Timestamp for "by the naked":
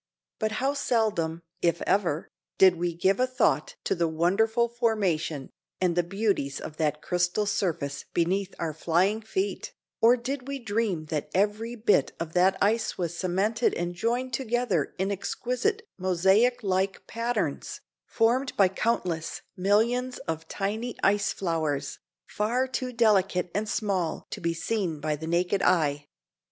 24.99-25.61